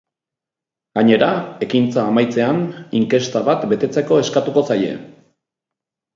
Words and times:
Gainera, 0.99 1.27
ekintza 1.65 2.05
amaitzean 2.13 2.65
inkesta 3.01 3.43
bat 3.51 3.69
betetzeko 3.75 4.19
eskatuko 4.25 4.67
zaie. 4.73 4.99